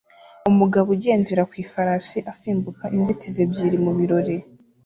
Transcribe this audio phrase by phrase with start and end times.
[0.51, 4.35] Umugabo ugendera ku ifarashi asimbuka inzitizi ebyiri mu birori